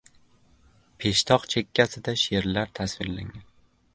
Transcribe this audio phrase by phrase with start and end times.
[1.01, 3.47] Peshtoq chekkasida sherlar tasvirlangan.